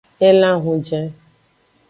Elan 0.27 0.55
ehunjen. 0.59 1.05